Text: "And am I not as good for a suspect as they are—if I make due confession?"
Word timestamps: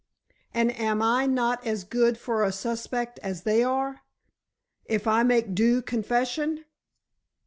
"And 0.51 0.71
am 0.79 1.03
I 1.03 1.27
not 1.27 1.63
as 1.63 1.83
good 1.83 2.17
for 2.17 2.43
a 2.43 2.51
suspect 2.51 3.19
as 3.21 3.43
they 3.43 3.61
are—if 3.63 5.05
I 5.05 5.21
make 5.21 5.53
due 5.53 5.83
confession?" 5.83 6.65